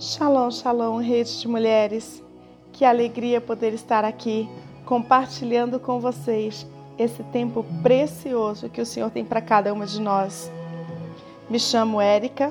[0.00, 2.24] Shalom, shalom, rede de mulheres.
[2.72, 4.48] Que alegria poder estar aqui
[4.86, 6.66] compartilhando com vocês
[6.98, 10.50] esse tempo precioso que o Senhor tem para cada uma de nós.
[11.50, 12.50] Me chamo Érica,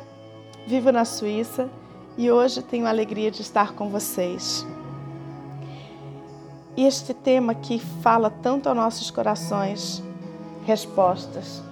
[0.68, 1.68] vivo na Suíça
[2.16, 4.64] e hoje tenho a alegria de estar com vocês.
[6.78, 10.04] E este tema que fala tanto aos nossos corações,
[10.68, 11.64] respostas.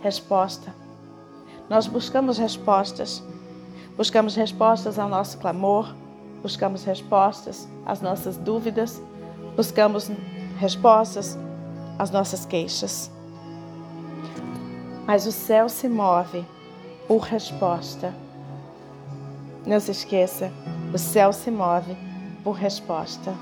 [0.00, 0.74] Resposta.
[1.68, 3.22] Nós buscamos respostas
[3.96, 5.94] Buscamos respostas ao nosso clamor,
[6.42, 9.00] buscamos respostas às nossas dúvidas,
[9.56, 10.10] buscamos
[10.58, 11.38] respostas
[11.96, 13.08] às nossas queixas.
[15.06, 16.44] Mas o céu se move
[17.06, 18.12] por resposta.
[19.64, 20.50] Não se esqueça,
[20.92, 21.96] o céu se move
[22.42, 23.32] por resposta.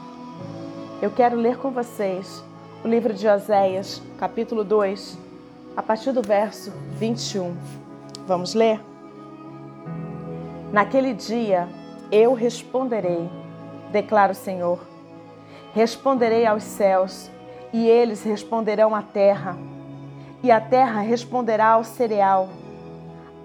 [1.00, 2.45] Eu quero ler com vocês
[2.84, 5.19] o livro de Oséias, capítulo 2,
[5.77, 7.56] a partir do verso 21.
[8.27, 8.92] Vamos ler?
[10.73, 11.69] Naquele dia
[12.11, 13.28] eu responderei,
[13.91, 14.81] declara o Senhor.
[15.75, 17.31] Responderei aos céus,
[17.75, 19.56] e eles responderão à terra.
[20.42, 22.48] E a terra responderá ao cereal,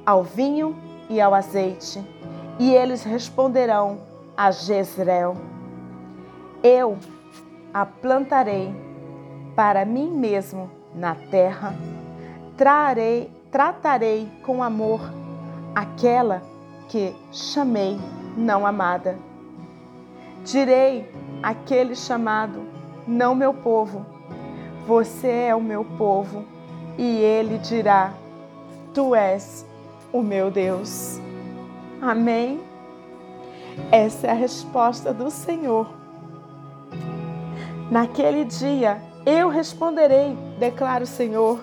[0.05, 0.73] ao vinho
[1.09, 2.01] e ao azeite,
[2.57, 3.99] e eles responderão
[4.35, 5.35] a Jezreel.
[6.63, 6.97] Eu
[7.73, 8.73] a plantarei
[9.53, 11.75] para mim mesmo na terra,
[12.55, 15.01] trarei, tratarei com amor
[15.75, 16.56] aquela que
[17.31, 17.97] chamei
[18.35, 19.17] não amada.
[20.45, 21.09] Direi
[21.43, 22.61] aquele chamado,
[23.05, 24.05] não meu povo,
[24.87, 26.45] você é o meu povo,
[26.97, 28.13] e ele dirá:
[28.93, 29.65] Tu és
[30.13, 31.19] o meu Deus.
[32.01, 32.61] Amém?
[33.91, 35.87] Essa é a resposta do Senhor.
[37.91, 41.59] Naquele dia eu responderei, declara o Senhor.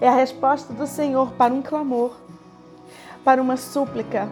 [0.00, 2.16] É a resposta do Senhor para um clamor
[3.24, 4.28] para uma súplica,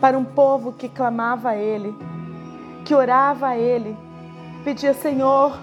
[0.00, 1.94] para um povo que clamava a Ele,
[2.84, 3.96] que orava a Ele,
[4.64, 5.58] pedia: Senhor,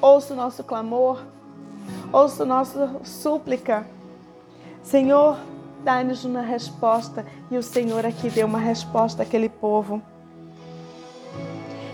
[0.00, 1.22] ouça o nosso clamor,
[2.12, 3.86] ouça a nossa súplica.
[4.82, 5.36] Senhor,
[5.82, 7.24] dá-nos uma resposta.
[7.50, 10.02] E o Senhor aqui deu uma resposta àquele povo.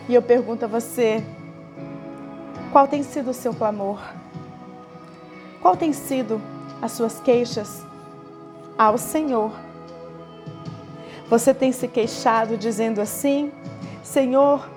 [0.08, 1.24] E eu pergunto a você:
[2.70, 4.00] qual tem sido o seu clamor?
[5.60, 6.40] Qual tem sido
[6.80, 7.84] as suas queixas
[8.76, 9.52] ao Senhor?
[11.32, 13.50] Você tem se queixado dizendo assim:
[14.02, 14.68] Senhor,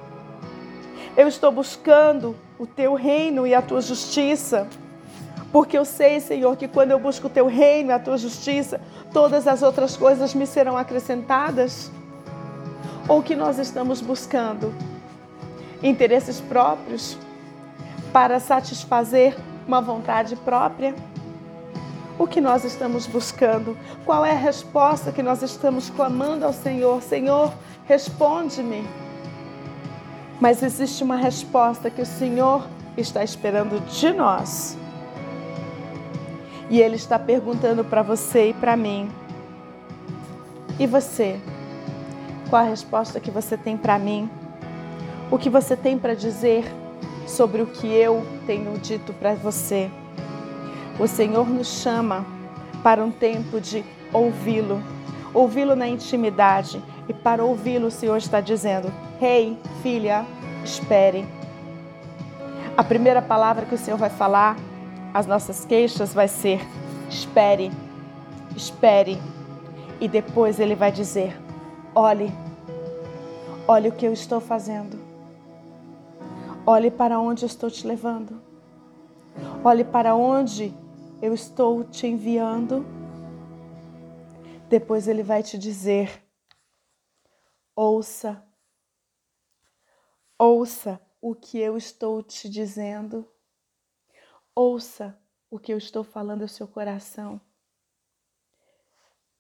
[1.18, 4.66] eu estou buscando o teu reino e a tua justiça.
[5.52, 8.80] Porque eu sei, Senhor, que quando eu busco o teu reino e a tua justiça,
[9.12, 11.92] todas as outras coisas me serão acrescentadas.
[13.10, 14.74] Ou que nós estamos buscando
[15.84, 17.18] interesses próprios
[18.14, 19.36] para satisfazer
[19.68, 20.96] uma vontade própria?
[22.18, 23.78] O que nós estamos buscando?
[24.06, 27.02] Qual é a resposta que nós estamos clamando ao Senhor?
[27.02, 27.54] Senhor,
[27.86, 28.88] responde-me.
[30.40, 32.68] Mas existe uma resposta que o Senhor
[32.98, 34.78] está esperando de nós.
[36.70, 39.10] E Ele está perguntando para você e para mim.
[40.80, 41.40] E você?
[42.50, 44.30] Qual a resposta que você tem para mim?
[45.32, 46.66] O que você tem para dizer
[47.28, 49.90] sobre o que eu tenho dito para você?
[50.98, 52.26] O Senhor nos chama
[52.82, 53.84] para um tempo de
[54.14, 54.82] ouvi-lo,
[55.34, 56.82] ouvi-lo na intimidade.
[57.08, 60.26] E para ouvi-lo, o Senhor está dizendo: Rei, hey, filha,
[60.64, 61.28] espere.
[62.78, 64.58] A primeira palavra que o Senhor vai falar,
[65.14, 66.62] as nossas queixas, vai ser:
[67.10, 67.72] espere,
[68.56, 69.22] espere.
[70.00, 71.38] E depois ele vai dizer:
[71.94, 72.32] olhe,
[73.68, 74.98] olhe o que eu estou fazendo.
[76.66, 78.42] Olhe para onde eu estou te levando.
[79.64, 80.74] Olhe para onde
[81.26, 82.86] eu estou te enviando.
[84.70, 86.24] Depois ele vai te dizer:
[87.76, 88.44] ouça,
[90.38, 93.28] ouça o que eu estou te dizendo,
[94.54, 95.20] ouça
[95.50, 97.42] o que eu estou falando ao seu coração.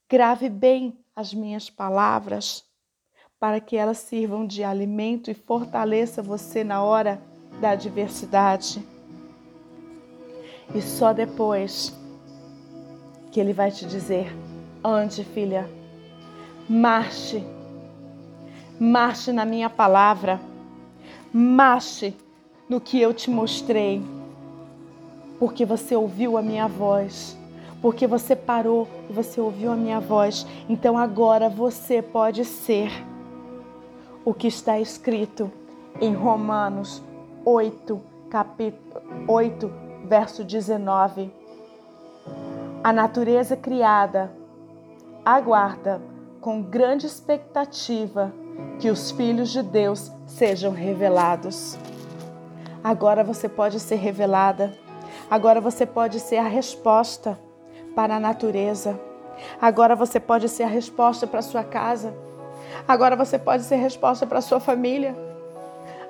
[0.09, 2.65] Grave bem as minhas palavras
[3.39, 7.21] para que elas sirvam de alimento e fortaleça você na hora
[7.61, 8.94] da adversidade.
[10.73, 11.95] E só depois
[13.31, 14.35] que ele vai te dizer:
[14.83, 15.69] ande, filha,
[16.69, 17.43] marche,
[18.79, 20.39] marche na minha palavra,
[21.33, 22.15] marche
[22.67, 24.01] no que eu te mostrei,
[25.39, 27.37] porque você ouviu a minha voz,
[27.81, 30.47] porque você parou e você ouviu a minha voz.
[30.67, 32.89] Então agora você pode ser
[34.23, 35.51] o que está escrito
[36.01, 37.03] em Romanos
[37.45, 41.33] 8, capítulo 8, verso 19.
[42.83, 44.31] A natureza criada
[45.25, 46.01] aguarda
[46.39, 48.31] com grande expectativa
[48.79, 51.77] que os filhos de Deus sejam revelados.
[52.83, 54.71] Agora você pode ser revelada.
[55.29, 57.39] Agora você pode ser a resposta
[57.95, 58.99] para a natureza.
[59.59, 62.13] Agora você pode ser a resposta para a sua casa.
[62.87, 65.15] Agora você pode ser a resposta para a sua família.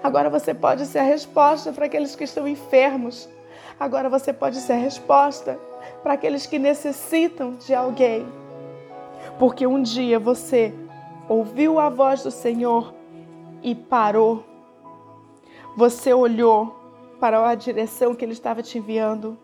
[0.03, 3.29] Agora você pode ser a resposta para aqueles que estão enfermos.
[3.79, 5.59] Agora você pode ser a resposta
[6.01, 8.25] para aqueles que necessitam de alguém.
[9.37, 10.73] Porque um dia você
[11.27, 12.93] ouviu a voz do Senhor
[13.61, 14.43] e parou.
[15.75, 16.79] Você olhou
[17.19, 19.37] para a direção que Ele estava te enviando.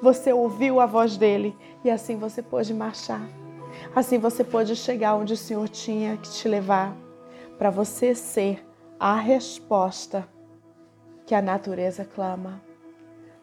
[0.00, 3.22] Você ouviu a voz dele e assim você pôde marchar.
[3.94, 6.94] Assim você pôde chegar onde o Senhor tinha que te levar,
[7.58, 8.64] para você ser
[9.00, 10.28] a resposta
[11.26, 12.60] que a natureza clama.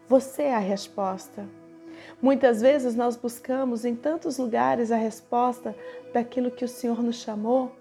[0.10, 1.48] Você é a resposta.
[2.20, 5.76] Muitas vezes nós buscamos em tantos lugares a resposta
[6.12, 7.72] daquilo que o Senhor nos chamou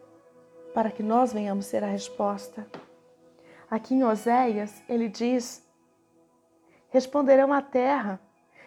[0.75, 2.67] para que nós venhamos ser a resposta.
[3.71, 5.67] Aqui em Oséias, ele diz:
[6.91, 8.21] Responderão à terra,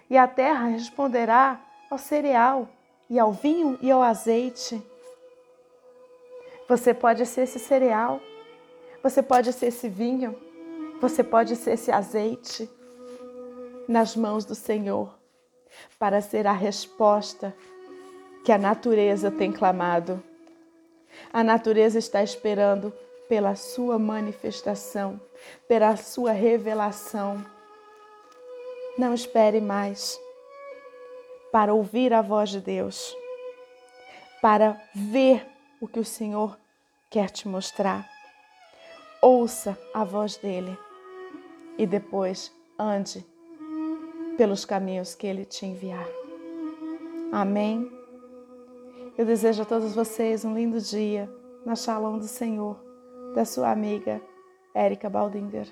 [0.10, 2.68] e a terra responderá ao cereal,
[3.08, 4.82] e ao vinho e ao azeite.
[6.68, 8.20] Você pode ser esse cereal,
[9.04, 10.36] você pode ser esse vinho,
[11.00, 12.68] você pode ser esse azeite
[13.92, 15.14] nas mãos do Senhor
[16.00, 17.54] para ser a resposta
[18.46, 20.24] que a natureza tem clamado.
[21.32, 22.94] A natureza está esperando
[23.28, 25.20] pela sua manifestação,
[25.68, 27.46] pela sua revelação.
[28.98, 30.18] Não espere mais
[31.52, 33.14] para ouvir a voz de Deus,
[34.42, 35.46] para ver
[35.82, 36.58] o que o Senhor
[37.10, 38.10] quer te mostrar.
[39.22, 40.78] Ouça a voz dele
[41.78, 43.26] e depois ande
[44.42, 46.10] pelos caminhos que Ele te enviar.
[47.32, 47.92] Amém.
[49.16, 51.32] Eu desejo a todos vocês um lindo dia
[51.64, 52.76] na Shalom do Senhor,
[53.36, 54.20] da sua amiga
[54.74, 55.68] Érica Baldinger.